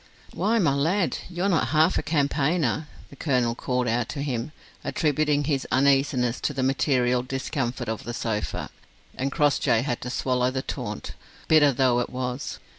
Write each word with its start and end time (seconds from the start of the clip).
"Why, 0.33 0.57
my 0.57 0.73
lad, 0.73 1.19
you're 1.29 1.47
not 1.47 1.67
half 1.67 1.95
a 1.99 2.01
campaigner," 2.01 2.87
the 3.11 3.15
colonel 3.15 3.53
called 3.53 3.87
out 3.87 4.09
to 4.09 4.23
him; 4.23 4.51
attributing 4.83 5.43
his 5.43 5.67
uneasiness 5.71 6.41
to 6.41 6.55
the 6.55 6.63
material 6.63 7.21
discomfort 7.21 7.87
of 7.87 8.03
the 8.03 8.15
sofa: 8.15 8.71
and 9.13 9.31
Crossjay 9.31 9.83
had 9.83 10.01
to 10.01 10.09
swallow 10.09 10.49
the 10.49 10.63
taunt, 10.63 11.13
bitter 11.47 11.71
though 11.71 11.99
it 11.99 12.09
was. 12.09 12.57